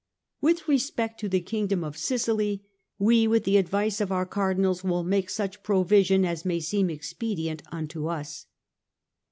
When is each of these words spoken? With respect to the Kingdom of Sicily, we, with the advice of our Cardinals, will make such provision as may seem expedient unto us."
With 0.41 0.67
respect 0.67 1.19
to 1.19 1.29
the 1.29 1.41
Kingdom 1.41 1.83
of 1.83 1.95
Sicily, 1.95 2.65
we, 2.97 3.27
with 3.27 3.43
the 3.43 3.57
advice 3.57 4.01
of 4.01 4.11
our 4.11 4.25
Cardinals, 4.25 4.83
will 4.83 5.03
make 5.03 5.29
such 5.29 5.61
provision 5.61 6.25
as 6.25 6.43
may 6.43 6.59
seem 6.59 6.89
expedient 6.89 7.61
unto 7.71 8.07
us." 8.07 8.47